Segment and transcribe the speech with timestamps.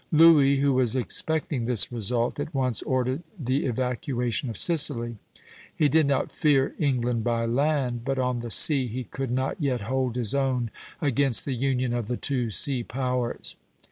[0.11, 5.17] Louis, who was expecting this result, at once ordered the evacuation of Sicily.
[5.75, 9.81] He did not fear England by land, but on the sea he could not yet
[9.81, 13.55] hold his own against the union of the two sea powers.